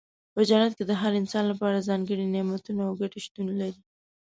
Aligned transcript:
په 0.33 0.39
جنت 0.49 0.71
کې 0.77 0.83
د 0.87 0.91
هر 1.01 1.11
انسان 1.21 1.43
لپاره 1.51 1.85
ځانګړي 1.87 2.25
نعمتونه 2.35 2.81
او 2.87 2.93
ګټې 3.01 3.19
شتون 3.25 3.47
لري. 3.61 3.81